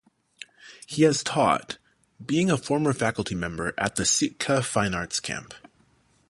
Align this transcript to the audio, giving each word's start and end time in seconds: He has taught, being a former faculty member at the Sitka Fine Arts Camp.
He 0.87 1.03
has 1.03 1.21
taught, 1.21 1.77
being 2.25 2.49
a 2.49 2.57
former 2.57 2.91
faculty 2.91 3.35
member 3.35 3.75
at 3.77 3.97
the 3.97 4.03
Sitka 4.03 4.63
Fine 4.63 4.95
Arts 4.95 5.19
Camp. 5.19 5.53